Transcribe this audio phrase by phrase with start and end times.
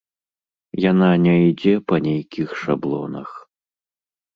[0.91, 3.29] Яна не ідзе па нейкіх шаблонах.